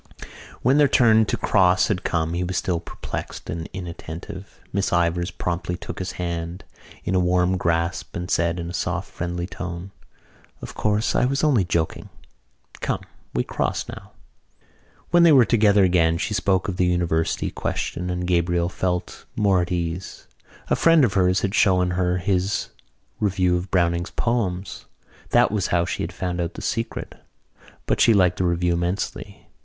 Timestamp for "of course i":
10.59-11.25